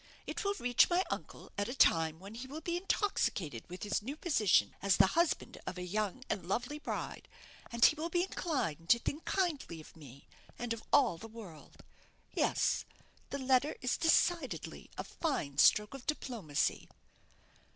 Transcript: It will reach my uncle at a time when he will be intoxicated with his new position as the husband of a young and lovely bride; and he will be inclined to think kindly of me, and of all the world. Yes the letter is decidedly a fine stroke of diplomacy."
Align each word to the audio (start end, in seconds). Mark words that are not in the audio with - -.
It 0.25 0.43
will 0.43 0.55
reach 0.55 0.89
my 0.89 1.03
uncle 1.11 1.51
at 1.59 1.69
a 1.69 1.75
time 1.75 2.19
when 2.19 2.33
he 2.33 2.47
will 2.47 2.59
be 2.61 2.75
intoxicated 2.75 3.69
with 3.69 3.83
his 3.83 4.01
new 4.01 4.15
position 4.17 4.75
as 4.81 4.97
the 4.97 5.05
husband 5.13 5.59
of 5.67 5.77
a 5.77 5.83
young 5.83 6.23
and 6.27 6.43
lovely 6.47 6.79
bride; 6.79 7.27
and 7.71 7.85
he 7.85 7.93
will 7.93 8.09
be 8.09 8.23
inclined 8.23 8.89
to 8.89 8.97
think 8.97 9.25
kindly 9.25 9.79
of 9.79 9.95
me, 9.95 10.27
and 10.57 10.73
of 10.73 10.81
all 10.91 11.19
the 11.19 11.27
world. 11.27 11.83
Yes 12.33 12.83
the 13.29 13.37
letter 13.37 13.75
is 13.79 13.95
decidedly 13.95 14.89
a 14.97 15.03
fine 15.03 15.59
stroke 15.59 15.93
of 15.93 16.07
diplomacy." 16.07 16.89